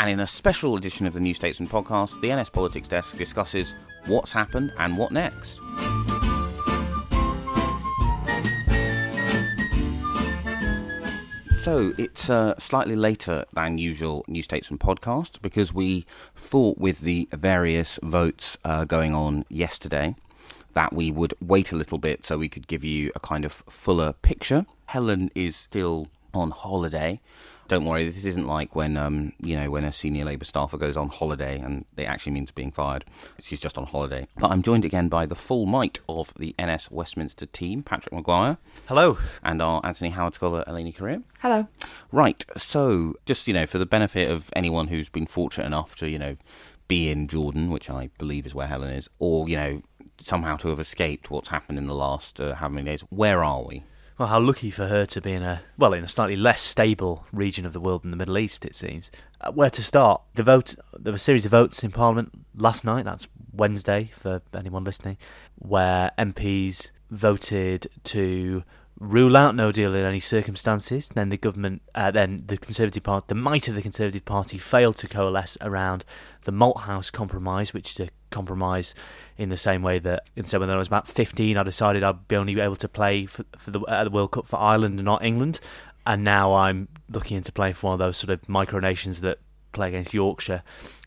[0.00, 3.74] and in a special edition of the New Statesman podcast, the NS Politics Desk discusses
[4.06, 5.58] what's happened and what next.
[11.58, 17.28] So it's uh, slightly later than usual New Statesman podcast because we thought with the
[17.34, 20.14] various votes uh, going on yesterday
[20.72, 23.52] that we would wait a little bit so we could give you a kind of
[23.68, 24.64] fuller picture.
[24.86, 27.20] Helen is still on holiday.
[27.70, 30.96] Don't worry, this isn't like when um, you know when a senior Labour staffer goes
[30.96, 33.04] on holiday and it actually means being fired.
[33.40, 34.26] She's just on holiday.
[34.38, 38.58] But I'm joined again by the full might of the NS Westminster team, Patrick Maguire.
[38.88, 39.18] Hello.
[39.44, 41.22] And our Anthony Howard scholar, Eleni Courea.
[41.38, 41.68] Hello.
[42.10, 46.08] Right, so just you know, for the benefit of anyone who's been fortunate enough to
[46.08, 46.36] you know
[46.88, 49.82] be in Jordan, which I believe is where Helen is, or you know
[50.20, 53.02] somehow to have escaped what's happened in the last uh, how many days?
[53.10, 53.84] Where are we?
[54.20, 57.24] Well, how lucky for her to be in a well in a slightly less stable
[57.32, 58.66] region of the world than the Middle East.
[58.66, 59.10] It seems.
[59.40, 60.20] Uh, where to start?
[60.34, 60.74] The vote.
[60.92, 63.06] There were a series of votes in Parliament last night.
[63.06, 65.16] That's Wednesday for anyone listening,
[65.54, 68.62] where MPs voted to
[69.00, 71.08] rule out no deal in any circumstances.
[71.08, 74.96] Then the government, uh, then the Conservative Party, the might of the Conservative Party failed
[74.98, 76.04] to coalesce around
[76.44, 78.94] the Malthouse Compromise, which is a compromise
[79.36, 82.28] in the same way that in so when I was about 15, I decided I'd
[82.28, 85.06] be only able to play for, for the, uh, the World Cup for Ireland and
[85.06, 85.60] not England,
[86.06, 89.38] and now I'm looking into playing for one of those sort of micronations that
[89.72, 90.62] play against Yorkshire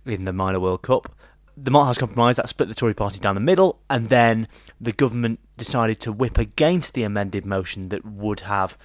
[0.06, 1.16] in the minor World Cup.
[1.56, 4.48] The Malthouse Compromise that split the Tory party down the middle, and then
[4.82, 8.78] the government decided to whip against the amended motion that would have,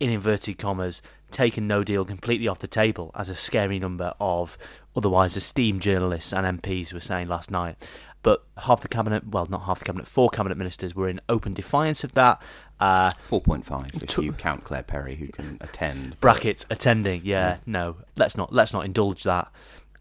[0.00, 4.56] in inverted commas, taken no deal completely off the table, as a scary number of
[4.96, 7.76] otherwise esteemed journalists and MPs were saying last night.
[8.22, 11.52] But half the cabinet, well, not half the cabinet, four cabinet ministers were in open
[11.52, 12.42] defiance of that.
[12.80, 16.18] Uh, 4.5 if you count Claire Perry, who can attend.
[16.20, 17.20] brackets attending.
[17.24, 19.50] Yeah, no, let's not let's not indulge that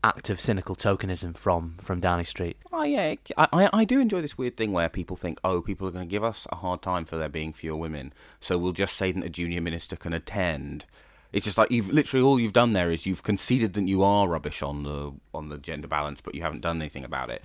[0.05, 2.57] act of cynical tokenism from from Downing Street.
[2.71, 5.87] Oh yeah, I, I I do enjoy this weird thing where people think, oh, people
[5.87, 8.71] are going to give us a hard time for there being fewer women, so we'll
[8.71, 10.85] just say that a junior minister can attend.
[11.33, 14.27] It's just like you've literally all you've done there is you've conceded that you are
[14.27, 17.41] rubbish on the on the gender balance, but you haven't done anything about it.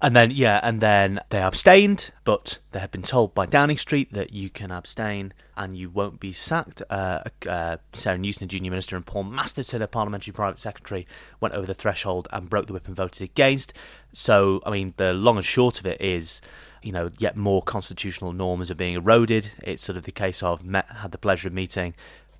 [0.00, 4.12] And then yeah, and then they abstained, but they had been told by Downing Street
[4.12, 6.82] that you can abstain and you won't be sacked.
[6.90, 11.06] Uh, uh, Sarah Newton, the junior minister, and Paul Masterton, a parliamentary private secretary,
[11.40, 13.72] went over the threshold and broke the whip and voted against.
[14.12, 16.40] So I mean, the long and short of it is.
[16.82, 19.50] You know, yet more constitutional norms are being eroded.
[19.62, 21.94] It's sort of the case of met, had the pleasure of meeting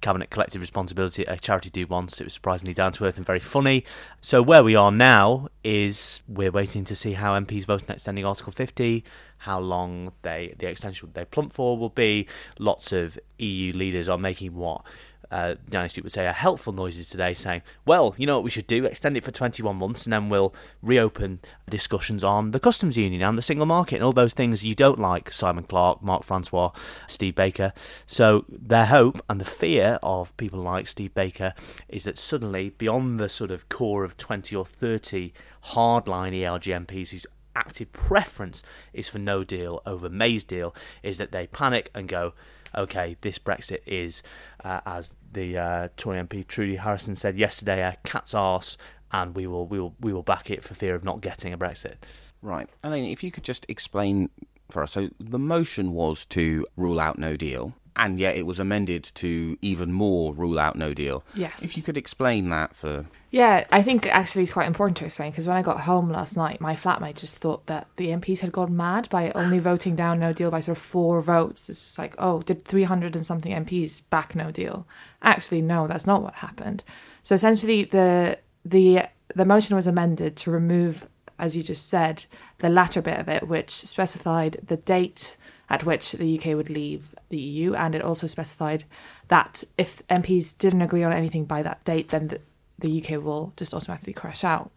[0.05, 2.21] Cabinet Collective Responsibility, a charity do once.
[2.21, 3.87] It was surprisingly down to earth and very funny.
[4.21, 8.27] So where we are now is we're waiting to see how MPs vote on extending
[8.27, 9.03] Article 50,
[9.39, 12.29] how long they the extension they plump for will be.
[12.59, 14.85] Lots of EU leaders are making what
[15.31, 15.55] uh,
[15.89, 18.85] Street would say are helpful noises today, saying, "Well, you know what we should do:
[18.85, 23.39] extend it for 21 months, and then we'll reopen discussions on the customs union and
[23.39, 26.71] the single market and all those things you don't like." Simon Clarke, Mark Francois,
[27.07, 27.73] Steve Baker.
[28.07, 31.55] So their hope and the fear of people like Steve Baker
[31.89, 35.33] is that suddenly, beyond the sort of core of 20 or 30
[35.71, 37.27] hardline ERG MPs whose
[37.57, 38.63] active preference
[38.93, 42.35] is for no deal over May's deal, is that they panic and go
[42.77, 44.23] okay, this Brexit is,
[44.65, 48.77] uh, as the uh, Tory MP Trudy Harrison said yesterday, a cat's arse,
[49.13, 51.59] and we will we will we will back it for fear of not getting a
[51.59, 51.97] Brexit.
[52.43, 54.29] Right, Eleni, if you could just explain
[54.71, 54.93] for us.
[54.93, 57.75] So the motion was to rule out no deal.
[57.97, 61.23] and yet it was amended to even more rule out no deal.
[61.35, 61.63] Yes.
[61.63, 63.07] If you could explain that for.
[63.35, 66.37] Yeah, I think actually it's quite important to explain because when I got home last
[66.37, 70.21] night, my flatmate just thought that the MPs had gone mad by only voting down
[70.21, 71.69] no deal by sort of four votes.
[71.69, 74.87] It's like, oh, did 300 and something MPs back no deal?
[75.21, 76.85] Actually, no, that's not what happened.
[77.25, 82.27] So essentially, the the the motion was amended to remove, as you just said,
[82.59, 85.37] the latter bit of it, which specified the date
[85.69, 88.85] at which the UK would leave the EU, and it also specified
[89.27, 92.41] that if MPs didn't agree on anything by that date, then the,
[92.79, 94.73] the UK will just automatically crash out.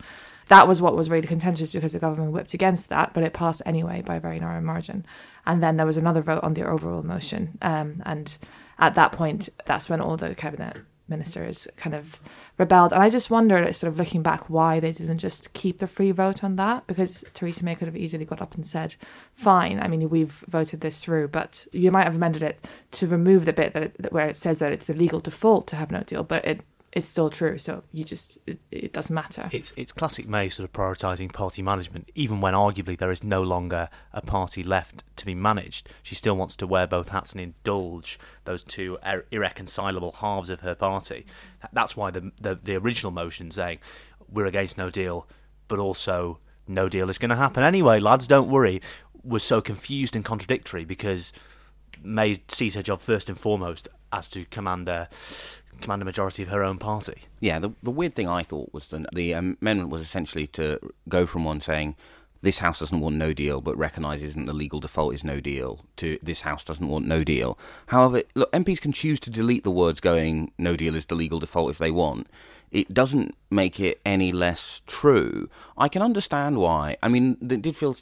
[0.50, 3.62] That was what was really contentious because the government whipped against that, but it passed
[3.66, 5.06] anyway by a very narrow margin.
[5.46, 8.38] And then there was another vote on the overall motion, um, and
[8.80, 10.78] at that point, that's when all the cabinet
[11.10, 12.20] ministers kind of
[12.58, 12.92] rebelled.
[12.92, 16.12] And I just wonder, sort of looking back, why they didn't just keep the free
[16.12, 18.96] vote on that because Theresa May could have easily got up and said,
[19.34, 23.46] fine, I mean, we've voted this through, but you might have amended it to remove
[23.46, 26.02] the bit that it, where it says that it's a legal default to have no
[26.02, 26.62] deal, but it
[26.92, 27.58] it's still true.
[27.58, 29.50] So you just it, it, doesn't matter.
[29.52, 33.44] It's it's classic May sort of prioritising party management, even when arguably there is no
[33.44, 35.90] longer a party left to be managed.
[36.02, 40.62] She still wants to wear both hats and indulge those two ir- irreconcilable halves of
[40.62, 41.26] her party.
[41.74, 43.80] That's why the, the the original motion saying
[44.32, 45.28] we're against no deal,
[45.68, 48.28] but also no deal is going to happen anyway, lads.
[48.28, 48.82] Don't worry,
[49.24, 51.34] was so confused and contradictory because
[52.04, 55.10] May sees her job first and foremost as to command a
[55.82, 57.24] command a majority of her own party.
[57.40, 61.26] Yeah, the, the weird thing I thought was that the amendment was essentially to go
[61.26, 61.96] from one saying
[62.42, 65.86] this house doesn't want no deal but recognises that the legal default is no deal
[65.98, 67.58] to this house doesn't want no deal.
[67.88, 71.40] However, look, MPs can choose to delete the words going no deal is the legal
[71.40, 72.28] default if they want.
[72.72, 75.50] It doesn't make it any less true.
[75.78, 76.98] I can understand why.
[77.02, 77.96] I mean, it did feel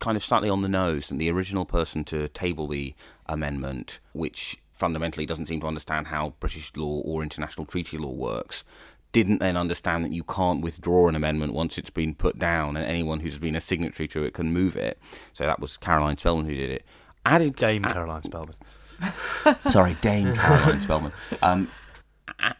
[0.00, 2.94] kind of slightly on the nose and the original person to table the
[3.28, 8.64] amendment, which fundamentally doesn't seem to understand how British law or international treaty law works,
[9.12, 12.86] didn't then understand that you can't withdraw an amendment once it's been put down, and
[12.86, 14.98] anyone who's been a signatory to it can move it.
[15.32, 16.84] So that was Caroline Spelman who did it.
[17.24, 18.54] Added Dame Caroline Spelman.
[19.70, 21.12] Sorry, Dame Caroline Spelman.
[21.42, 21.70] Um,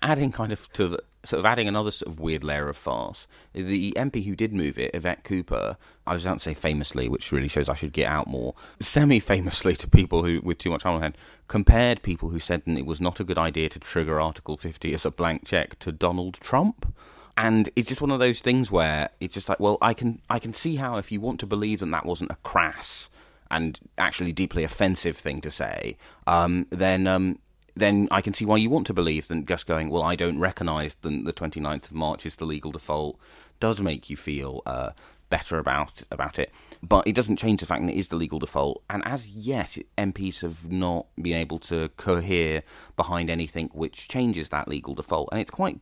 [0.03, 3.27] adding kind of to the sort of adding another sort of weird layer of farce.
[3.53, 5.77] The MP who did move it, Yvette Cooper,
[6.07, 8.55] I was about to say famously, which really shows I should get out more.
[8.81, 11.19] Semi-famously to people who with too much time on hand,
[11.49, 15.05] compared people who said it was not a good idea to trigger Article 50 as
[15.05, 16.95] a blank check to Donald Trump.
[17.37, 20.39] And it's just one of those things where it's just like, well, I can I
[20.41, 23.11] can see how if you want to believe that that wasn't a crass
[23.51, 27.39] and actually deeply offensive thing to say, um, then um,
[27.79, 30.39] then I can see why you want to believe than just going, well, I don't
[30.39, 33.19] recognise that the 29th of March is the legal default,
[33.61, 34.91] does make you feel uh,
[35.31, 36.53] better about about it.
[36.83, 38.83] But it doesn't change the fact that it is the legal default.
[38.89, 42.63] And as yet, MPs have not been able to cohere
[42.97, 45.29] behind anything which changes that legal default.
[45.33, 45.81] And it's quite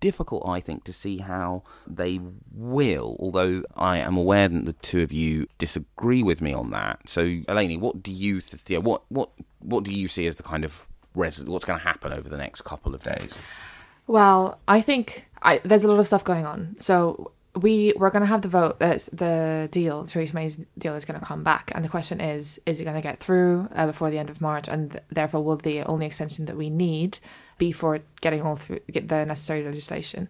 [0.00, 2.20] difficult, I think, to see how they
[2.52, 3.16] will.
[3.18, 7.00] Although I am aware that the two of you disagree with me on that.
[7.06, 9.30] So, Eleni, what do you th- what what
[9.60, 10.86] what do you see as the kind of
[11.18, 13.34] res- what's going to happen over the next couple of days?
[14.06, 16.76] Well, I think I, there's a lot of stuff going on.
[16.78, 18.76] So we we're going to have the vote.
[18.80, 22.60] Uh, the deal, Theresa May's deal, is going to come back, and the question is:
[22.66, 24.68] Is it going to get through uh, before the end of March?
[24.68, 27.18] And th- therefore, will the only extension that we need
[27.58, 30.28] be for getting all through get the necessary legislation?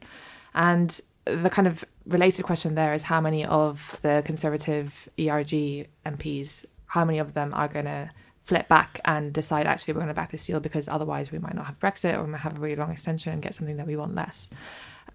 [0.55, 6.64] And the kind of related question there is: How many of the Conservative ERG MPs?
[6.87, 8.11] How many of them are going to
[8.49, 11.55] flip back and decide actually we're going to back this deal because otherwise we might
[11.55, 13.87] not have Brexit or we might have a really long extension and get something that
[13.87, 14.49] we want less.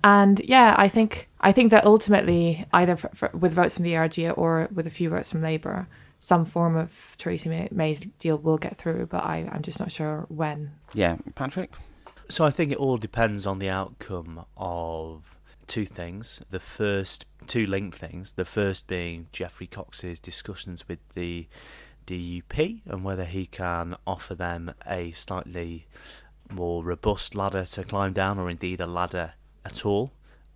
[0.04, 3.96] And yeah, I think I think that ultimately, either for, for, with votes from the
[3.98, 5.88] ERG or with a few votes from Labour,
[6.20, 10.25] some form of Theresa May's deal will get through, but I, I'm just not sure
[10.30, 10.72] when.
[10.94, 11.72] Yeah, Patrick.
[12.30, 15.38] So I think it all depends on the outcome of
[15.68, 16.42] two things.
[16.52, 18.34] The first, two linked things.
[18.34, 21.48] The first being Geoffrey Cox's discussions with the
[22.05, 25.88] DUP and whether he can offer them a slightly
[26.51, 29.33] more robust ladder to climb down, or indeed a ladder
[29.65, 30.12] at all.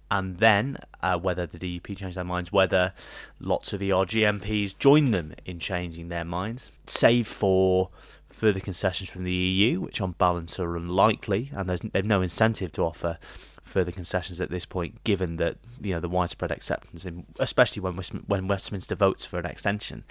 [0.10, 2.94] And then uh, whether the DUP change their minds, whether
[3.40, 7.90] lots of ERG MPs join them in changing their minds, save for
[8.30, 12.72] further concessions from the EU, which on balance are unlikely, and there's they've no incentive
[12.74, 13.18] to offer
[13.64, 17.96] further concessions at this point, given that you know the widespread acceptance, in, especially when
[18.28, 20.04] when Westminster votes for an extension.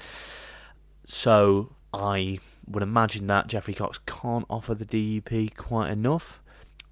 [1.07, 6.43] So I would imagine that Geoffrey Cox can't offer the DUP quite enough.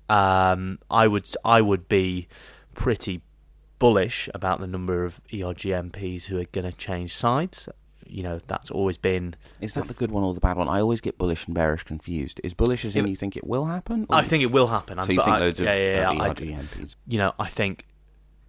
[0.08, 2.28] Um, I would I would be
[2.74, 3.22] pretty
[3.78, 7.68] bullish about the number of ERG MPs who are going to change sides.
[8.06, 9.34] you know that's always been.
[9.60, 10.68] Is that the good one or the bad one?
[10.68, 12.40] I always get bullish and bearish confused.
[12.44, 14.06] Is bullish as in Yeah, you think it will happen?
[14.10, 14.96] I think it will happen.
[14.98, 16.96] So you think I- loads of yeah, yeah, yeah, uh, I- ERG MPs?
[17.08, 17.86] you know, I think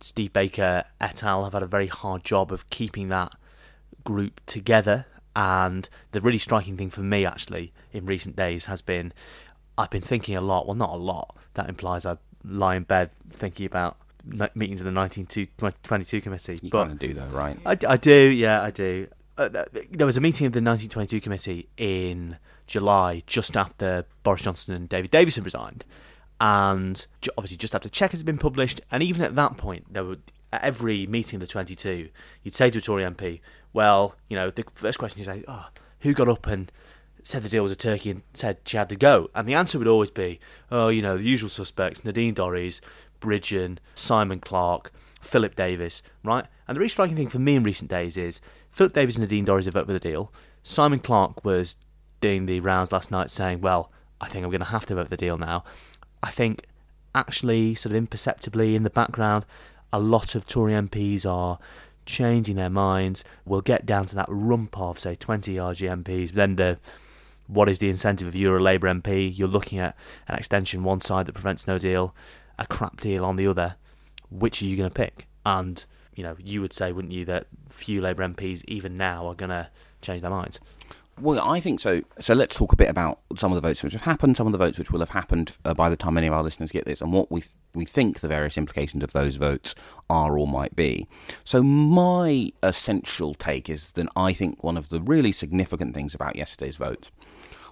[0.01, 1.45] Steve Baker et al.
[1.45, 3.31] have had a very hard job of keeping that
[4.03, 5.05] group together.
[5.35, 9.13] And the really striking thing for me, actually, in recent days has been
[9.77, 10.65] I've been thinking a lot.
[10.65, 11.35] Well, not a lot.
[11.55, 16.59] That implies I lie in bed thinking about meetings of the 1922 committee.
[16.61, 17.57] You but kind of do though, right?
[17.65, 19.07] I, I do, yeah, I do.
[19.37, 19.49] Uh,
[19.91, 22.37] there was a meeting of the 1922 committee in
[22.67, 25.83] July, just after Boris Johnson and David Davis had resigned,
[26.39, 27.05] and
[27.37, 28.79] obviously just after Chequers had been published.
[28.91, 30.17] And even at that point, there were
[30.53, 32.09] at every meeting of the 22,
[32.43, 33.41] you'd say to a Tory MP,
[33.75, 35.67] "Well, you know, the first question is, say, oh,
[35.99, 36.71] who got up and
[37.23, 39.77] said the deal was a turkey and said she had to go?" And the answer
[39.77, 40.39] would always be,
[40.71, 42.81] "Oh, you know, the usual suspects: Nadine Dorries,
[43.19, 44.91] Bridgen, Simon Clarke."
[45.25, 46.45] Philip Davies, right?
[46.67, 48.39] And the really striking thing for me in recent days is
[48.69, 50.31] Philip Davies and Nadine Dorries have voted for the deal.
[50.61, 51.75] Simon Clarke was
[52.21, 53.91] doing the rounds last night saying, well,
[54.21, 55.63] I think I'm going to have to vote for the deal now.
[56.21, 56.67] I think
[57.15, 59.45] actually, sort of imperceptibly in the background,
[59.91, 61.57] a lot of Tory MPs are
[62.05, 63.23] changing their minds.
[63.45, 66.31] We'll get down to that rump of, say, 20 RG MPs.
[66.31, 66.79] Then the
[67.47, 69.35] what is the incentive if you're a Labour MP?
[69.35, 69.95] You're looking at
[70.27, 72.15] an extension one side that prevents no deal,
[72.57, 73.75] a crap deal on the other.
[74.31, 75.27] Which are you going to pick?
[75.45, 75.83] And
[76.15, 79.49] you know, you would say, wouldn't you, that few Labour MPs even now are going
[79.49, 79.69] to
[80.01, 80.59] change their minds?
[81.21, 82.01] Well, I think so.
[82.19, 84.51] So let's talk a bit about some of the votes which have happened, some of
[84.51, 86.83] the votes which will have happened uh, by the time any of our listeners get
[86.83, 89.75] this, and what we th- we think the various implications of those votes
[90.09, 91.07] are or might be.
[91.45, 96.35] So my essential take is that I think one of the really significant things about
[96.35, 97.11] yesterday's vote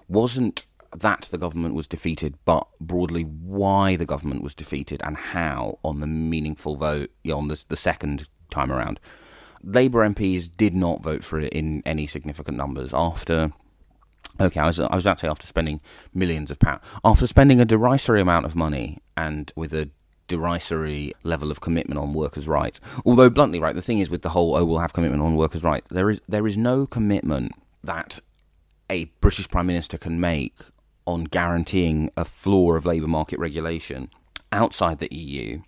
[0.08, 5.78] wasn't that the government was defeated, but broadly why the government was defeated and how
[5.82, 9.00] on the meaningful vote on the, the second time around.
[9.64, 13.52] Labour MPs did not vote for it in any significant numbers after.
[14.40, 15.80] Okay, I was, I was about to say after spending
[16.12, 19.90] millions of pounds, after spending a derisory amount of money and with a
[20.28, 22.80] derisory level of commitment on workers' rights.
[23.04, 25.62] Although bluntly, right, the thing is with the whole oh we'll have commitment on workers'
[25.62, 27.52] rights, there is there is no commitment
[27.82, 28.20] that
[28.90, 30.58] a British Prime Minister can make
[31.06, 34.08] on guaranteeing a floor of labour market regulation
[34.52, 35.60] outside the EU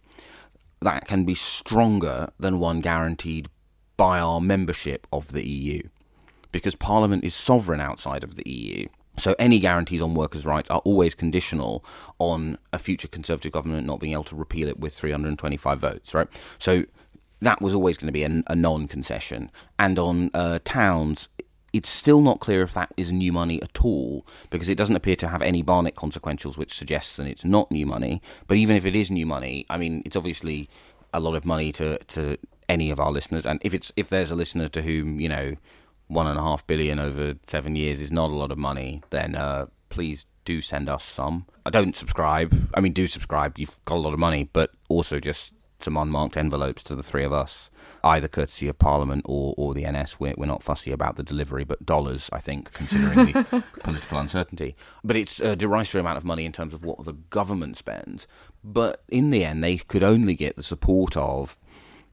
[0.80, 3.48] that can be stronger than one guaranteed
[3.96, 5.82] by our membership of the EU.
[6.52, 8.86] Because Parliament is sovereign outside of the EU.
[9.18, 11.84] So any guarantees on workers' rights are always conditional
[12.18, 16.28] on a future Conservative government not being able to repeal it with 325 votes, right?
[16.58, 16.84] So
[17.40, 19.50] that was always going to be a, a non-concession.
[19.78, 21.28] And on uh, towns,
[21.72, 25.16] it's still not clear if that is new money at all, because it doesn't appear
[25.16, 28.22] to have any Barnett consequentials, which suggests that it's not new money.
[28.48, 30.68] But even if it is new money, I mean, it's obviously
[31.12, 32.36] a lot of money to, to
[32.68, 33.46] any of our listeners.
[33.46, 35.56] And if it's if there's a listener to whom you know
[36.08, 39.34] one and a half billion over seven years is not a lot of money, then
[39.34, 41.46] uh, please do send us some.
[41.64, 42.70] I don't subscribe.
[42.74, 43.58] I mean, do subscribe.
[43.58, 47.24] You've got a lot of money, but also just some unmarked envelopes to the three
[47.24, 47.70] of us,
[48.02, 50.18] either courtesy of Parliament or, or the NS.
[50.18, 54.74] We're, we're not fussy about the delivery, but dollars, I think, considering the political uncertainty.
[55.04, 58.26] But it's a derisory amount of money in terms of what the government spends.
[58.64, 61.58] But in the end, they could only get the support of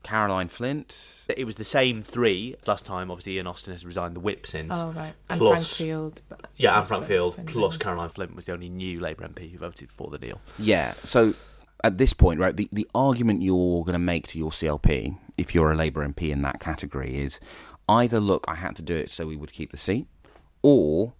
[0.03, 0.97] Caroline Flint.
[1.35, 3.09] It was the same three last time.
[3.09, 4.69] Obviously, Ian Austin has resigned the whip since.
[4.73, 6.21] Oh right, and Plus- Frank Field.
[6.29, 7.77] but- Yeah, and also Frank Field, plus minutes.
[7.77, 10.41] Caroline Flint was the only new Labour MP who voted for the deal.
[10.59, 10.93] Yeah.
[11.03, 11.33] So
[11.83, 15.55] at this point, right, the, the argument you're going to make to your CLP, if
[15.55, 17.39] you're a Labour MP in that category, is
[17.89, 20.07] either look, I had to do it so we would keep the seat,
[20.61, 21.13] or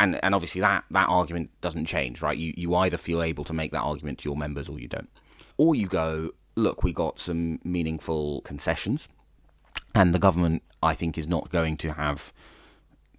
[0.00, 2.36] and and obviously that that argument doesn't change, right?
[2.38, 5.08] You you either feel able to make that argument to your members or you don't,
[5.56, 9.08] or you go, look, we got some meaningful concessions,
[9.94, 12.32] and the government, I think, is not going to have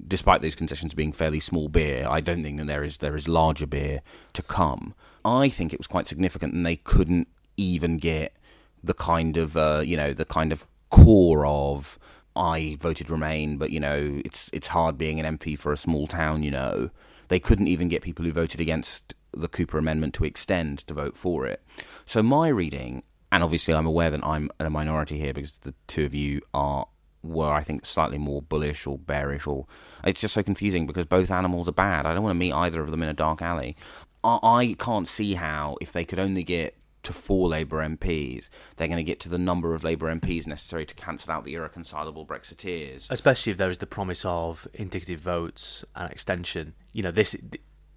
[0.06, 3.28] despite those concessions being fairly small beer, I don't think that there is there is
[3.28, 4.02] larger beer
[4.34, 4.96] to come.
[5.26, 7.28] I think it was quite significant, and they couldn't
[7.58, 8.36] even get
[8.84, 12.00] the kind of uh, you know the kind of core of
[12.36, 16.08] I voted Remain, but you know it's it's hard being an MP for a small
[16.08, 16.44] town.
[16.44, 16.90] You know
[17.28, 21.16] they couldn't even get people who voted against the Cooper Amendment to extend to vote
[21.16, 21.62] for it.
[22.06, 26.06] So my reading, and obviously I'm aware that I'm a minority here because the two
[26.06, 26.88] of you are
[27.22, 29.66] were I think slightly more bullish or bearish or
[30.06, 32.06] it's just so confusing because both animals are bad.
[32.06, 33.76] I don't want to meet either of them in a dark alley.
[34.24, 38.88] I, I can't see how if they could only get to four Labour MPs, they're
[38.88, 42.26] going to get to the number of Labour MPs necessary to cancel out the irreconcilable
[42.26, 43.08] Brexiteers.
[43.10, 46.74] especially if there is the promise of indicative votes and extension.
[46.92, 47.36] You know, this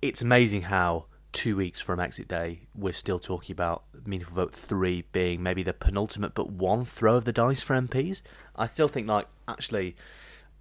[0.01, 5.05] it's amazing how two weeks from exit day we're still talking about meaningful vote three
[5.12, 8.23] being maybe the penultimate but one throw of the dice for MPs.
[8.55, 9.97] I still think like actually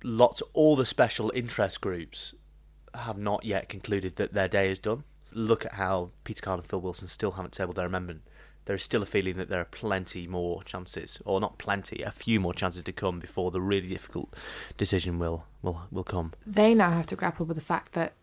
[0.04, 2.34] lots, all the special interest groups
[2.94, 5.04] have not yet concluded that their day is done.
[5.32, 8.22] Look at how Peter Kyle and Phil Wilson still haven't tabled their amendment.
[8.66, 12.12] There is still a feeling that there are plenty more chances, or not plenty, a
[12.12, 14.36] few more chances to come before the really difficult
[14.78, 16.34] decision will will will come.
[16.46, 18.14] They now have to grapple with the fact that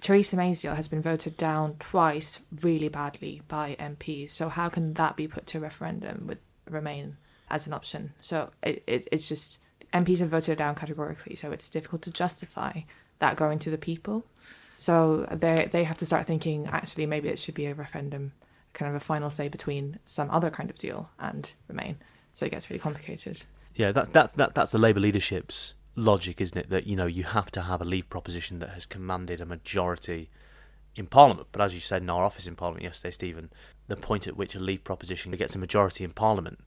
[0.00, 4.30] Theresa May's deal has been voted down twice really badly by MPs.
[4.30, 6.38] So how can that be put to a referendum with
[6.68, 7.16] Remain
[7.50, 8.12] as an option?
[8.20, 9.60] So it, it it's just
[9.92, 11.34] MPs have voted it down categorically.
[11.34, 12.80] So it's difficult to justify
[13.18, 14.24] that going to the people.
[14.76, 18.32] So they they have to start thinking actually maybe it should be a referendum,
[18.72, 21.96] kind of a final say between some other kind of deal and Remain.
[22.30, 23.42] So it gets really complicated.
[23.74, 26.70] Yeah, that that, that that's the Labour leadership's logic, isn't it?
[26.70, 30.30] That you know you have to have a Leave proposition that has commanded a majority
[30.96, 31.48] in Parliament.
[31.52, 33.50] But as you said in our office in Parliament yesterday, Stephen,
[33.88, 36.60] the point at which a Leave proposition gets a majority in Parliament,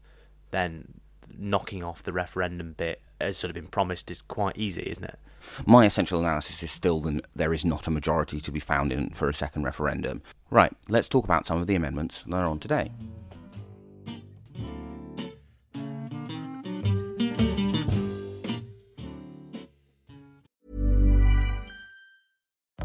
[0.52, 1.00] then
[1.38, 5.20] knocking off the referendum bit has sort of been promised is quite easy, isn't it?
[5.66, 9.10] My essential analysis is still that there is not a majority to be found in
[9.12, 10.22] for a second referendum.
[10.50, 12.92] Right, let's talk about some of the amendments that are on today.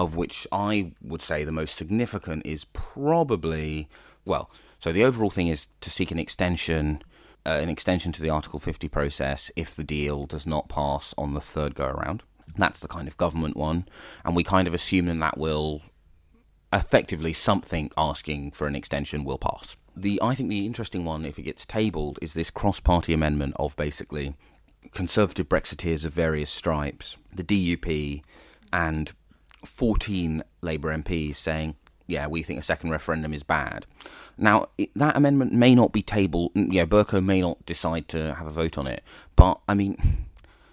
[0.00, 3.86] of which I would say the most significant is probably,
[4.24, 7.02] well, so the overall thing is to seek an extension.
[7.46, 11.32] Uh, an extension to the Article 50 process if the deal does not pass on
[11.32, 12.22] the third go around.
[12.56, 13.88] That's the kind of government one,
[14.26, 15.80] and we kind of assume that that will
[16.70, 19.76] effectively something asking for an extension will pass.
[19.96, 23.74] The I think the interesting one, if it gets tabled, is this cross-party amendment of
[23.76, 24.34] basically
[24.92, 28.22] conservative Brexiteers of various stripes, the DUP,
[28.70, 29.12] and
[29.64, 33.86] 14 Labour MPs saying, yeah, we think a second referendum is bad.
[34.36, 38.50] Now, that amendment may not be tabled, yeah, Bercow may not decide to have a
[38.50, 39.04] vote on it,
[39.36, 40.26] but I mean,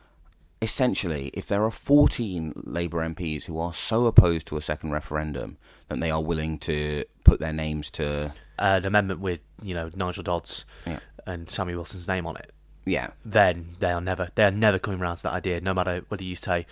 [0.62, 5.58] essentially, if there are 14 Labour MPs who are so opposed to a second referendum
[5.90, 8.34] that they are willing to put their names to.
[8.60, 11.00] Uh, an amendment with you know Nigel Dodds Yeah.
[11.28, 12.52] and Sammy Wilson's name on it,
[12.86, 15.62] Yeah, then they are never they are never coming around to that idea.
[15.62, 16.66] No matter whether you say,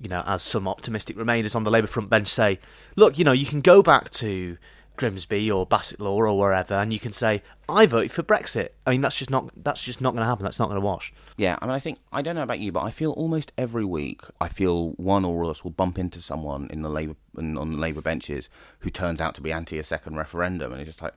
[0.00, 2.58] you know, as some optimistic Remainers on the Labour front bench say,
[2.96, 4.58] look, you know, you can go back to
[4.98, 8.70] Grimsby or Bassetlaw or wherever, and you can say, I voted for Brexit.
[8.86, 10.44] I mean, that's just not that's just not going to happen.
[10.44, 11.12] That's not going to wash.
[11.36, 13.84] Yeah, I mean, I think I don't know about you, but I feel almost every
[13.84, 17.78] week I feel one or us will bump into someone in the Labour on the
[17.78, 18.48] Labour benches
[18.80, 21.14] who turns out to be anti a second referendum, and it's just like,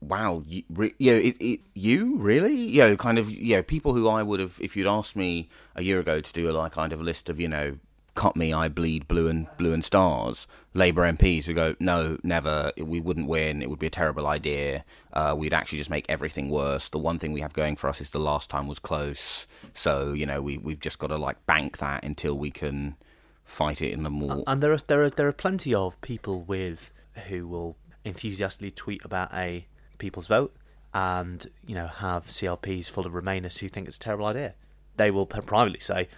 [0.00, 0.62] wow, you,
[0.98, 4.22] you know, it, it, you really, you know, kind of, you know, people who I
[4.22, 7.00] would have, if you'd asked me a year ago to do a like kind of
[7.00, 7.78] list of, you know,
[8.14, 10.46] cut me, I bleed blue and blue and stars.
[10.74, 13.62] Labour MPs who go, no, never, we wouldn't win.
[13.62, 14.84] It would be a terrible idea.
[15.12, 16.88] Uh, we'd actually just make everything worse.
[16.88, 19.46] The one thing we have going for us is the last time was close.
[19.74, 22.96] So you know, we we've just got to like bank that until we can
[23.44, 24.42] fight it in the more.
[24.46, 26.92] And there are there are there are plenty of people with
[27.28, 29.66] who will enthusiastically tweet about a
[29.98, 30.54] people's vote,
[30.94, 34.54] and you know have CLPs full of Remainers who think it's a terrible idea.
[34.96, 36.08] They will privately say,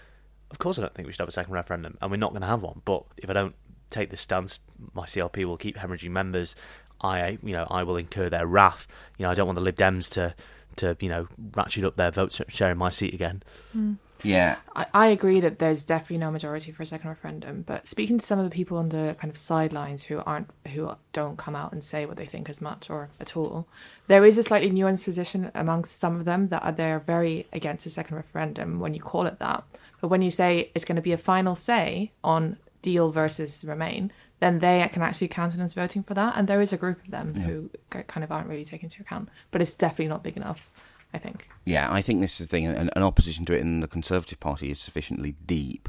[0.55, 2.43] "Of course, I don't think we should have a second referendum, and we're not going
[2.43, 2.81] to have one.
[2.85, 3.57] But if I don't
[3.91, 4.61] take this stance,
[4.93, 6.55] my CLP will keep hemorrhaging members.
[7.01, 8.87] I, you know, I will incur their wrath.
[9.19, 10.35] You know, I don't want the Lib Dems to."
[10.79, 13.45] To you know, ratchet up their vote sharing my seat again.
[13.71, 13.93] Hmm.
[14.25, 18.19] yeah, I, I agree that there's definitely no majority for a second referendum, but speaking
[18.19, 21.55] to some of the people on the kind of sidelines who aren't who don't come
[21.55, 23.69] out and say what they think as much or at all,
[24.09, 27.87] there is a slightly nuanced position amongst some of them that are they're very against
[27.87, 29.63] a second referendum when you call it that.
[30.05, 34.13] But when you say it's going to be a final say on deal versus remain,
[34.39, 36.35] then they can actually countenance voting for that.
[36.37, 39.31] And there is a group of them who kind of aren't really taken into account.
[39.51, 40.71] But it's definitely not big enough,
[41.15, 41.49] I think.
[41.65, 42.67] Yeah, I think this is the thing.
[42.67, 45.89] An, an opposition to it in the Conservative Party is sufficiently deep.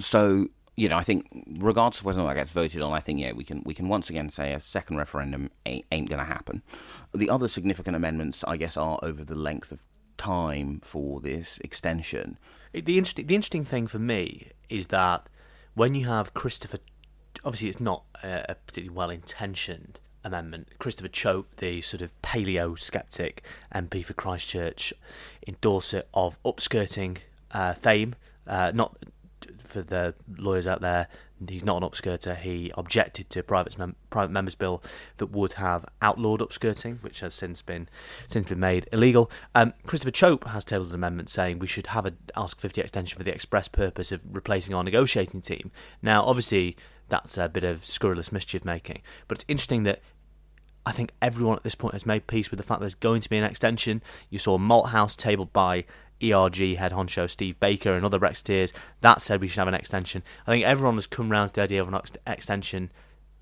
[0.00, 1.28] So, you know, I think
[1.60, 3.72] regardless of whether or not that gets voted on, I think yeah, we can we
[3.72, 6.62] can once again say a second referendum ain't, ain't going to happen.
[7.14, 9.86] The other significant amendments, I guess, are over the length of
[10.16, 12.36] time for this extension.
[12.74, 15.28] The interesting, the interesting thing for me is that
[15.74, 16.78] when you have Christopher,
[17.44, 20.68] obviously it's not a, a particularly well intentioned amendment.
[20.78, 24.92] Christopher Chope, the sort of paleo skeptic MP for Christchurch
[25.42, 27.18] in Dorset of upskirting
[27.52, 28.96] uh, fame, uh, not
[29.64, 31.08] for the lawyers out there,
[31.48, 32.36] he's not an upskirter.
[32.36, 34.82] He objected to a private mem- private members bill
[35.18, 37.88] that would have outlawed upskirting, which has since been
[38.28, 39.30] since been made illegal.
[39.54, 43.16] Um, Christopher Chope has tabled an amendment saying we should have an Ask 50 extension
[43.16, 45.70] for the express purpose of replacing our negotiating team.
[46.02, 46.76] Now, obviously,
[47.08, 50.00] that's a bit of scurrilous mischief making, but it's interesting that
[50.86, 53.30] I think everyone at this point has made peace with the fact there's going to
[53.30, 54.02] be an extension.
[54.28, 55.84] You saw Malthouse tabled by
[56.22, 58.72] ERG head honcho Steve Baker and other Brexiteers.
[59.00, 60.22] That said, we should have an extension.
[60.46, 62.90] I think everyone has come round to the idea of an ex- extension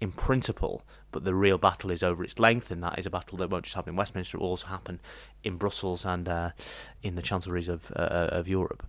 [0.01, 0.83] in principle,
[1.13, 3.65] but the real battle is over its length, and that is a battle that won't
[3.65, 5.01] just happen in Westminster; it will also happen
[5.45, 6.51] in Brussels and uh,
[7.03, 8.85] in the chancelleries of uh, of Europe.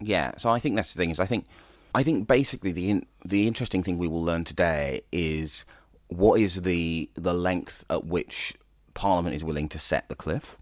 [0.00, 1.10] Yeah, so I think that's the thing.
[1.10, 1.46] Is I think,
[1.94, 5.64] I think basically the in, the interesting thing we will learn today is
[6.08, 8.54] what is the the length at which
[8.94, 10.58] Parliament is willing to set the cliff,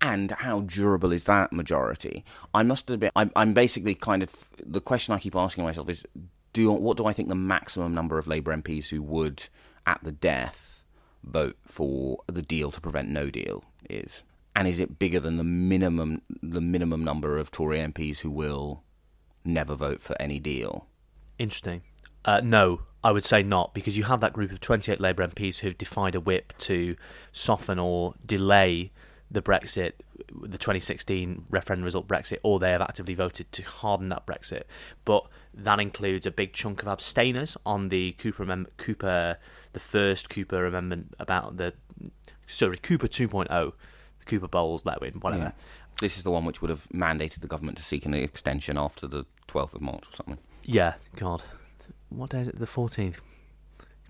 [0.00, 2.24] and how durable is that majority?
[2.52, 6.04] I must admit, I'm, I'm basically kind of the question I keep asking myself is,
[6.52, 9.44] do what do I think the maximum number of Labour MPs who would,
[9.86, 10.82] at the death,
[11.22, 14.22] vote for the deal to prevent no deal is,
[14.54, 18.82] and is it bigger than the minimum the minimum number of Tory MPs who will
[19.44, 20.86] never vote for any deal?
[21.38, 21.82] Interesting.
[22.24, 25.58] Uh, no, I would say not, because you have that group of 28 Labour MPs
[25.58, 26.96] who've defied a whip to
[27.32, 28.92] soften or delay
[29.30, 29.92] the Brexit,
[30.30, 34.62] the 2016 referendum result Brexit, or they have actively voted to harden that Brexit.
[35.04, 39.38] But that includes a big chunk of abstainers on the Cooper amendment, Cooper,
[39.72, 41.74] the first Cooper amendment about the,
[42.46, 45.42] sorry, Cooper 2.0, the Cooper Bowles, Letwin, whatever.
[45.44, 45.52] Yeah.
[46.00, 49.06] This is the one which would have mandated the government to seek an extension after
[49.06, 50.38] the 12th of March or something.
[50.62, 51.42] Yeah, God
[52.08, 52.58] what day is it?
[52.58, 53.16] The 14th.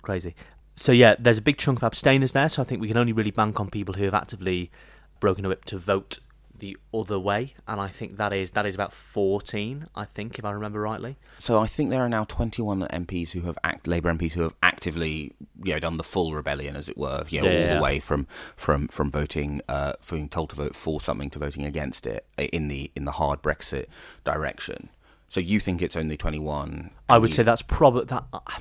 [0.03, 0.35] Crazy.
[0.77, 3.13] So, yeah, there's a big chunk of abstainers there, so I think we can only
[3.13, 4.71] really bank on people who have actively
[5.21, 6.19] broken a whip to vote
[6.59, 10.45] the other way, and I think that is that is about 14, I think, if
[10.45, 11.17] I remember rightly.
[11.39, 14.55] So I think there are now 21 MPs who have act Labour MPs who have
[14.63, 17.75] actively, you know, done the full rebellion, as it were, you know, Yeah, all yeah.
[17.77, 18.27] the way from
[18.57, 22.69] from from voting, uh, being told to vote for something to voting against it in
[22.69, 23.87] the in the hard Brexit
[24.25, 24.89] direction.
[25.29, 26.91] So you think it's only 21?
[27.09, 28.25] I would say that's probably that.
[28.33, 28.61] I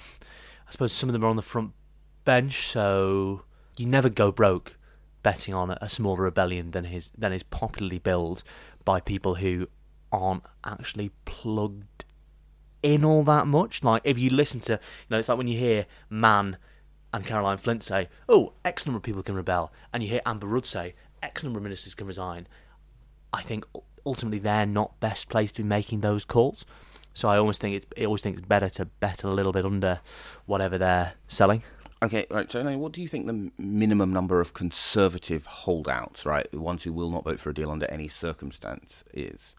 [0.70, 1.72] suppose some of them are on the front
[2.26, 3.44] bench, so
[3.78, 4.76] you never go broke
[5.26, 8.44] betting on a, smaller rebellion than his than is popularly billed
[8.86, 9.68] by people who
[10.12, 12.06] aren't actually plugged
[12.84, 13.84] in all that much.
[13.84, 16.58] Like if you listen to, you know, it's like when you hear Mann
[17.12, 20.46] and Caroline Flint say, "Oh, X number of people can rebel," and you hear Amber
[20.46, 22.46] Rudd say, "X number of ministers can resign."
[23.34, 23.66] I think
[24.06, 26.68] ultimately they're not best placed to be making those calls.
[27.16, 29.66] So I always think it's I always think it's better to bet a little bit
[29.66, 30.02] under
[30.46, 31.64] whatever they're selling.
[32.04, 32.50] Okay, right.
[32.52, 36.94] So, what do you think the minimum number of conservative holdouts, right, the ones who
[36.94, 39.54] will not vote for a deal under any circumstance, is?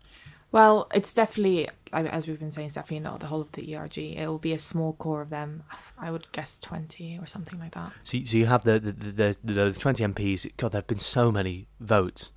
[0.52, 3.98] Well, it's definitely, as we've been saying, it's definitely not the whole of the ERG.
[3.98, 5.64] It will be a small core of them.
[5.98, 7.90] I would guess 20 or something like that.
[8.04, 10.46] So, you- so you have the the, the the the twenty MPs.
[10.56, 12.32] God, there have been so many votes,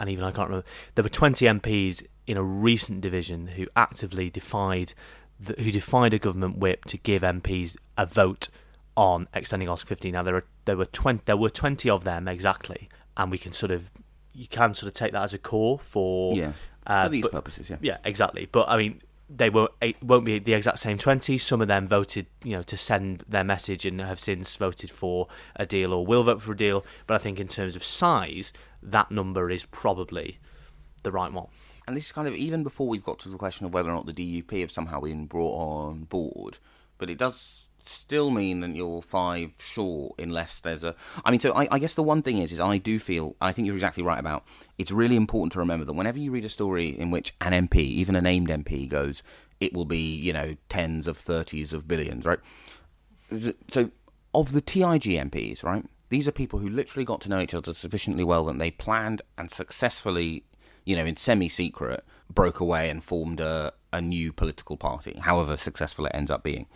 [0.00, 0.66] and even I can't remember.
[0.94, 4.94] There were twenty MPs in a recent division who actively defied,
[5.38, 8.48] the, who defied a government whip to give MPs a vote
[8.96, 10.10] on extending Article 50.
[10.12, 13.52] Now there are there were twenty there were twenty of them exactly, and we can
[13.52, 13.90] sort of
[14.32, 16.52] you can sort of take that as a core for Yeah,
[16.86, 17.76] uh, for these but- purposes, yeah.
[17.80, 18.48] yeah, exactly.
[18.50, 19.70] But I mean, they won't
[20.02, 21.38] won't be the exact same twenty.
[21.38, 25.28] Some of them voted, you know, to send their message and have since voted for
[25.56, 26.84] a deal or will vote for a deal.
[27.06, 30.38] But I think in terms of size, that number is probably
[31.02, 31.46] the right one.
[31.88, 33.92] And this is kind of even before we've got to the question of whether or
[33.94, 36.58] not the DUP have somehow been brought on board,
[36.98, 40.94] but it does still mean that you're five short unless there's a.
[41.24, 43.52] I mean, so I, I guess the one thing is, is I do feel I
[43.52, 44.44] think you're exactly right about.
[44.78, 47.76] It's really important to remember that whenever you read a story in which an MP,
[47.76, 49.22] even a named MP, goes,
[49.60, 52.40] it will be you know tens of thirties of billions, right?
[53.70, 53.90] So
[54.34, 55.84] of the TIG MPs, right?
[56.08, 59.22] These are people who literally got to know each other sufficiently well that they planned
[59.36, 60.44] and successfully,
[60.84, 66.06] you know, in semi-secret, broke away and formed a, a new political party, however successful
[66.06, 66.66] it ends up being.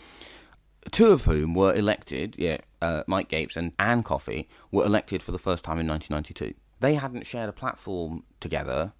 [0.90, 5.32] Two of whom were elected, yeah, uh, Mike Gapes and Ann Coffey were elected for
[5.32, 6.54] the first time in 1992.
[6.80, 8.92] They hadn't shared a platform together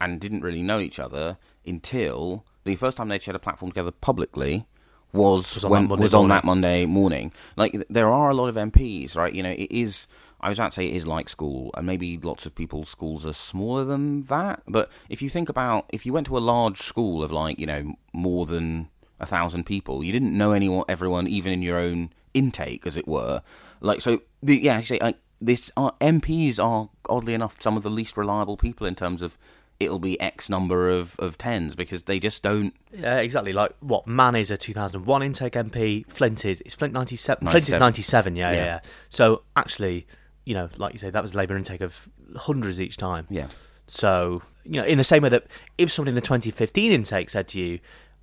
[0.00, 3.90] and didn't really know each other until the first time they'd shared a platform together
[3.92, 4.66] publicly
[5.12, 6.28] was, Was on when that Monday was on morning.
[6.36, 7.32] that Monday morning.
[7.56, 9.32] Like there are a lot of MPs, right?
[9.32, 10.06] You know, it is.
[10.40, 13.24] I was about to say it is like school, and maybe lots of people's schools
[13.26, 14.62] are smaller than that.
[14.68, 17.66] But if you think about, if you went to a large school of like you
[17.66, 18.88] know more than
[19.20, 23.08] a thousand people, you didn't know anyone, everyone, even in your own intake, as it
[23.08, 23.42] were.
[23.80, 27.90] Like so, the, yeah, say, like this, uh, MPs are oddly enough some of the
[27.90, 29.38] least reliable people in terms of
[29.80, 32.74] it'll be X number of, of tens because they just don't.
[32.92, 33.52] Yeah, exactly.
[33.52, 36.04] Like what Mann is a 2001 intake MP.
[36.10, 37.46] Flint is it's Flint 97.
[37.46, 38.34] Flint is 97.
[38.34, 38.36] 97.
[38.36, 38.64] Yeah, yeah, Yeah.
[38.64, 38.80] yeah.
[39.08, 40.06] So actually,
[40.44, 43.26] you know, like you say, that was Labour intake of hundreds each time.
[43.30, 43.46] Yeah.
[43.86, 45.46] So you know, in the same way that
[45.78, 47.78] if someone in the 2015 intake said to you,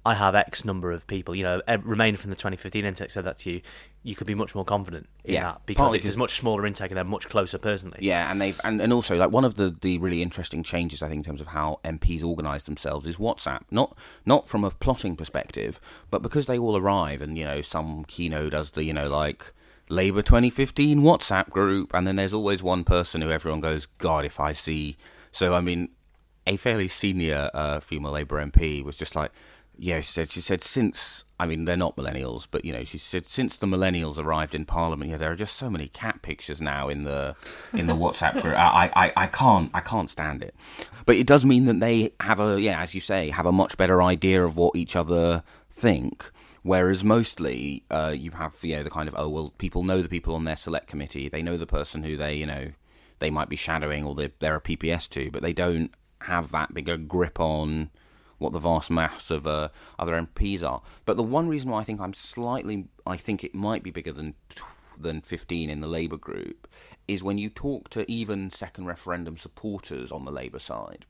[0.05, 3.39] "I have X number of people," you know, Remain from the 2015 intake said that
[3.39, 3.61] to you,
[4.03, 6.91] you could be much more confident in Yeah, that because it's a much smaller intake
[6.91, 7.99] and they're much closer personally.
[8.01, 11.09] Yeah, and they've and, and also like one of the, the really interesting changes I
[11.09, 13.61] think in terms of how MPs organise themselves is WhatsApp.
[13.71, 15.79] Not not from a plotting perspective,
[16.11, 19.53] but because they all arrive and you know some keynote does the you know like
[19.89, 24.39] Labour 2015 WhatsApp group, and then there's always one person who everyone goes, God, if
[24.39, 24.97] I see.
[25.31, 25.89] So I mean,
[26.47, 29.31] a fairly senior uh, female Labour MP was just like,
[29.77, 32.97] yeah, she said, she said since, I mean, they're not millennials, but you know, she
[32.97, 36.61] said since the millennials arrived in Parliament, yeah, there are just so many cat pictures
[36.61, 37.35] now in the
[37.73, 38.55] in the WhatsApp group.
[38.55, 40.55] I, I, I can't, I can't stand it.
[41.05, 43.77] But it does mean that they have a, yeah, as you say, have a much
[43.77, 46.31] better idea of what each other think.
[46.63, 50.09] Whereas mostly, uh, you have you know the kind of oh well, people know the
[50.09, 52.71] people on their select committee, they know the person who they you know
[53.19, 56.73] they might be shadowing or they're, they're a PPS to, but they don't have that
[56.73, 57.89] bigger grip on
[58.37, 60.81] what the vast mass of uh, other MPs are.
[61.05, 64.11] But the one reason why I think I'm slightly, I think it might be bigger
[64.11, 64.35] than
[64.97, 66.69] than 15 in the Labour group,
[67.07, 71.05] is when you talk to even second referendum supporters on the Labour side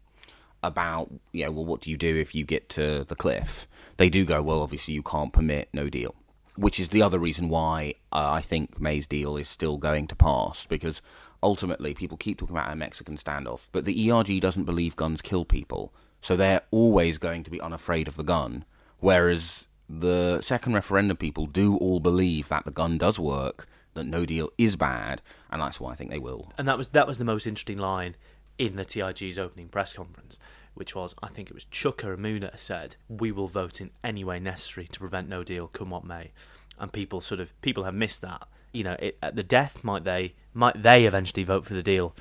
[0.64, 3.68] about, you know, well, what do you do if you get to the cliff?
[3.98, 6.16] They do go, well, obviously you can't permit no deal,
[6.56, 10.16] which is the other reason why uh, I think May's deal is still going to
[10.16, 11.02] pass because
[11.44, 15.46] ultimately people keep talking about a Mexican standoff, but the ERG doesn't believe guns kill
[15.46, 15.94] people,
[16.26, 18.66] so they're always going to be unafraid of the gun,
[19.00, 24.26] whereas the second referendum people do all believe that the gun does work, that no
[24.26, 26.52] deal is bad, and that's why I think they will.
[26.58, 28.16] and that was that was the most interesting line
[28.58, 30.40] in the TIG's opening press conference,
[30.74, 34.40] which was I think it was Chuka Umunna said, "We will vote in any way
[34.40, 36.32] necessary to prevent no deal, come what may,"
[36.80, 38.48] and people sort of people have missed that.
[38.74, 42.16] You know, it, at the death, might they might they eventually vote for the deal?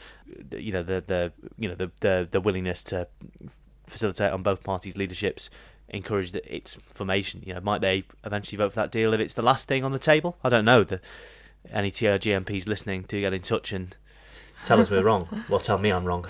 [0.50, 3.08] You know, the the you know the the, the willingness to
[3.86, 5.50] facilitate on both parties' leaderships.
[5.88, 7.42] Encourage that its formation.
[7.44, 9.92] You know, might they eventually vote for that deal if it's the last thing on
[9.92, 10.36] the table?
[10.42, 10.82] I don't know.
[10.82, 11.00] The
[11.70, 13.94] any TRG MPs listening do get in touch and
[14.64, 15.44] tell us we're wrong.
[15.48, 16.26] Well, tell me I'm wrong.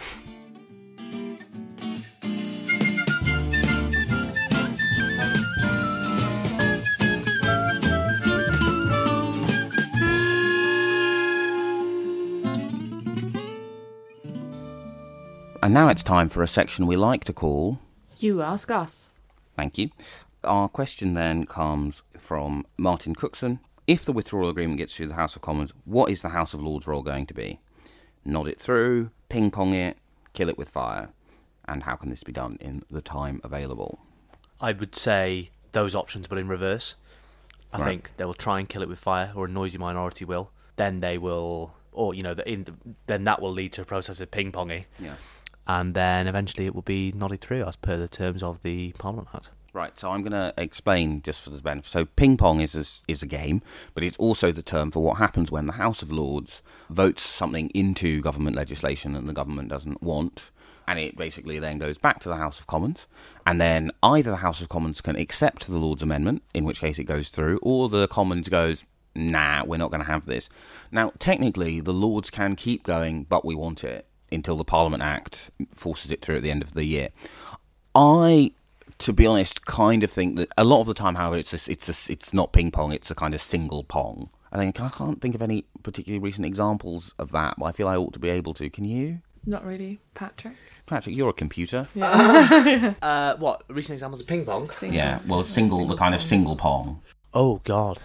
[15.74, 17.80] And now it's time for a section we like to call
[18.18, 19.12] You ask us.
[19.56, 19.90] Thank you.
[20.44, 23.58] Our question then comes from Martin Cookson.
[23.88, 26.62] If the withdrawal agreement gets through the House of Commons, what is the House of
[26.62, 27.58] Lords role going to be?
[28.24, 29.96] Nod it through, ping pong it,
[30.32, 31.08] kill it with fire.
[31.66, 33.98] And how can this be done in the time available?
[34.60, 36.94] I would say those options, but in reverse.
[37.72, 37.86] I Right.
[37.88, 40.52] think they will try and kill it with fire, or a noisy minority will.
[40.76, 42.74] Then they will, or you know, the, in the,
[43.08, 45.14] then that will lead to a process of ping ponging, Yeah.
[45.66, 49.28] And then eventually it will be nodded through as per the terms of the Parliament
[49.34, 49.50] Act.
[49.74, 51.90] Right, so I'm going to explain just for the benefit.
[51.90, 53.60] So, ping pong is a, is a game,
[53.92, 57.70] but it's also the term for what happens when the House of Lords votes something
[57.74, 60.52] into government legislation that the government doesn't want,
[60.86, 63.08] and it basically then goes back to the House of Commons,
[63.46, 67.00] and then either the House of Commons can accept the Lords' amendment, in which case
[67.00, 68.84] it goes through, or the Commons goes,
[69.16, 70.48] nah, we're not going to have this.
[70.92, 75.50] Now, technically, the Lords can keep going, but we want it until the Parliament Act
[75.74, 77.10] forces it through at the end of the year.
[77.94, 78.52] I,
[78.98, 81.70] to be honest, kind of think that a lot of the time, however, it's a,
[81.70, 84.30] it's a, it's not ping pong; it's a kind of single pong.
[84.52, 87.88] I think I can't think of any particularly recent examples of that, but I feel
[87.88, 88.70] I ought to be able to.
[88.70, 90.54] Can you, Not really, Patrick.
[90.86, 91.16] Patrick?
[91.16, 91.88] You're a computer.
[93.02, 94.66] Uh, what recent examples of ping pong?
[94.66, 94.96] Single.
[94.96, 97.00] Yeah, well, single, the kind of single pong.
[97.32, 97.98] Oh God,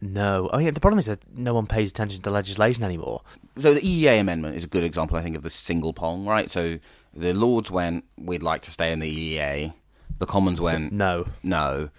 [0.00, 0.48] no.
[0.52, 3.22] Oh, I mean, the problem is that no one pays attention to legislation anymore.
[3.58, 6.50] So the EEA amendment is a good example, I think, of the single pong, right?
[6.50, 6.78] So
[7.14, 9.74] the Lords went, we'd like to stay in the EEA.
[10.18, 11.26] The Commons went, no.
[11.42, 11.90] no.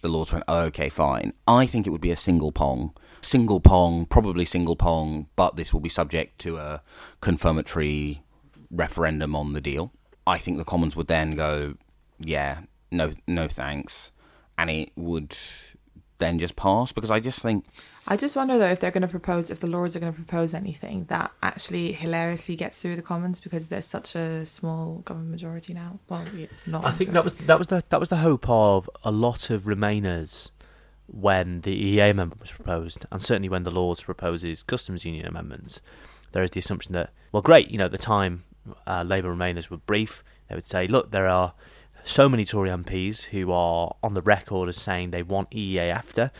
[0.00, 1.32] The Lords went, oh, okay, fine.
[1.46, 2.94] I think it would be a single pong.
[3.20, 6.82] Single pong, probably single pong, but this will be subject to a
[7.20, 8.22] confirmatory
[8.70, 9.92] referendum on the deal.
[10.26, 11.74] I think the Commons would then go,
[12.20, 14.12] yeah, no, no thanks.
[14.56, 15.36] And it would
[16.18, 17.64] then just pass because I just think
[18.10, 20.16] I just wonder though if they're going to propose, if the Lords are going to
[20.16, 25.30] propose anything that actually hilariously gets through the Commons because there's such a small government
[25.30, 25.98] majority now.
[26.08, 26.24] Well,
[26.66, 26.86] not.
[26.86, 29.64] I think that was that was the that was the hope of a lot of
[29.64, 30.50] Remainers
[31.06, 35.82] when the EA amendment was proposed, and certainly when the Lords proposes customs union amendments.
[36.32, 38.44] There is the assumption that well, great, you know, at the time
[38.86, 40.24] uh, Labour Remainers were brief.
[40.48, 41.52] they would say, look, there are
[42.08, 46.30] so many Tory MPs who are on the record as saying they want EEA after.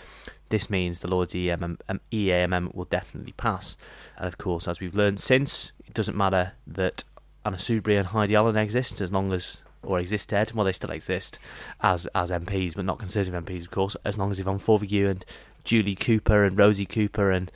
[0.48, 3.76] This means the Lord's EEA, um, EEA amendment will definitely pass.
[4.16, 7.04] And of course, as we've learned since, it doesn't matter that
[7.44, 11.38] Anna Soubry and Heidi Allen exist as long as or existed, well, they still exist
[11.80, 15.24] as as MPs, but not Conservative MPs, of course, as long as Yvonne Fovargue and
[15.64, 17.52] Julie Cooper and Rosie Cooper and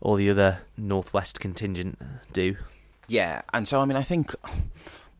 [0.00, 1.98] all the other Northwest contingent
[2.32, 2.56] do.
[3.08, 4.34] Yeah, and so I mean, I think,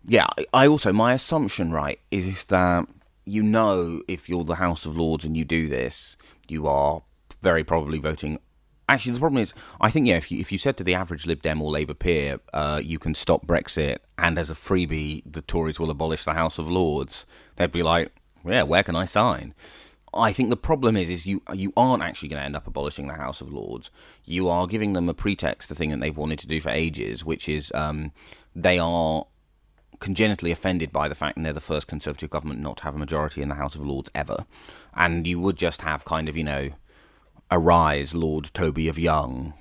[0.08, 2.88] yeah, I also my assumption, right, is that
[3.26, 6.16] you know if you're the House of Lords and you do this,
[6.48, 7.02] you are
[7.42, 8.38] very probably voting.
[8.88, 11.26] Actually, the problem is, I think yeah, if you if you said to the average
[11.26, 15.42] Lib Dem or Labour peer, uh, you can stop Brexit, and as a freebie, the
[15.42, 18.10] Tories will abolish the House of Lords, they'd be like,
[18.46, 19.52] yeah, where can I sign?
[20.14, 23.08] I think the problem is, is you you aren't actually going to end up abolishing
[23.08, 23.90] the House of Lords.
[24.24, 27.26] You are giving them a pretext, the thing that they've wanted to do for ages,
[27.26, 28.12] which is um,
[28.56, 29.26] they are
[30.00, 32.98] congenitally offended by the fact that they're the first Conservative government not to have a
[32.98, 34.44] majority in the House of Lords ever,
[34.94, 36.70] and you would just have kind of you know,
[37.50, 39.54] arise, Lord Toby of Young,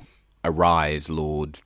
[0.43, 1.59] arise, Lord.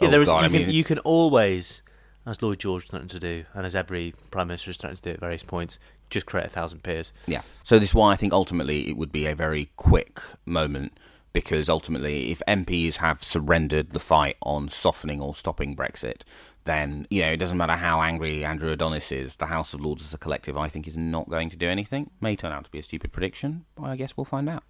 [0.00, 0.28] Yeah, oh there is.
[0.28, 1.82] God, you, I mean, can, you can always,
[2.26, 5.14] as Lloyd George threatened to do, and as every prime minister is threatened to do
[5.14, 5.78] at various points,
[6.10, 7.12] just create a thousand peers.
[7.26, 7.42] Yeah.
[7.62, 10.98] So this is why I think ultimately it would be a very quick moment
[11.34, 16.22] because ultimately, if MPs have surrendered the fight on softening or stopping Brexit,
[16.64, 19.36] then you know it doesn't matter how angry Andrew Adonis is.
[19.36, 22.10] The House of Lords as a collective, I think, is not going to do anything.
[22.20, 24.64] May turn out to be a stupid prediction, but I guess we'll find out.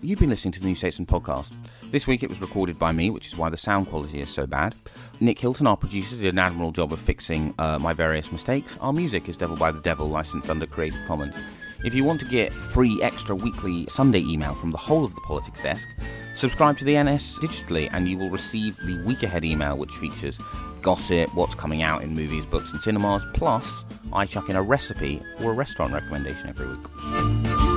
[0.00, 1.52] You've been listening to the New Statesman podcast.
[1.90, 4.46] This week it was recorded by me, which is why the sound quality is so
[4.46, 4.74] bad.
[5.20, 8.78] Nick Hilton, our producer, did an admirable job of fixing uh, my various mistakes.
[8.80, 11.34] Our music is Devil by the Devil, licensed under Creative Commons.
[11.84, 15.20] If you want to get free extra weekly Sunday email from the whole of the
[15.20, 15.88] politics desk,
[16.34, 20.40] subscribe to the NS digitally and you will receive the week ahead email, which features
[20.82, 23.24] gossip, what's coming out in movies, books, and cinemas.
[23.32, 27.67] Plus, I chuck in a recipe or a restaurant recommendation every week.